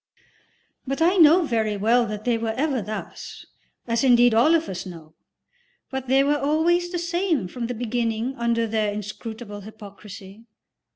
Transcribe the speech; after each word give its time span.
But 0.87 0.99
I 0.99 1.17
know 1.17 1.43
very 1.45 1.77
well 1.77 2.07
that 2.07 2.25
they 2.25 2.35
were 2.35 2.55
ever 2.57 2.81
thus 2.81 3.45
(as 3.87 4.03
indeed 4.03 4.33
all 4.33 4.55
of 4.55 4.67
us 4.67 4.83
know); 4.83 5.13
they 5.91 6.23
were 6.23 6.39
always 6.39 6.91
the 6.91 6.97
same 6.97 7.47
from 7.47 7.67
the 7.67 7.75
beginning 7.75 8.33
under 8.35 8.65
their 8.65 8.91
inscrutable 8.91 9.61
hypocrisy. 9.61 10.47